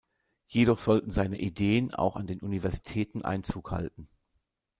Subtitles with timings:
[0.47, 4.09] Jedoch sollten seine Ideen auch an den Universitäten Einzug halten.